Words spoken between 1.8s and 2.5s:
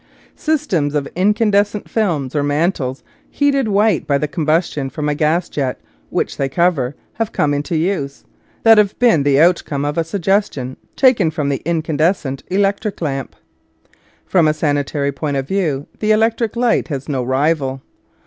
films or